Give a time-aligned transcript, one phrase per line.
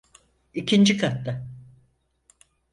[0.53, 1.47] İkinci katta.